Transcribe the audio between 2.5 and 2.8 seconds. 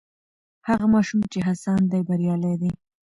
دی.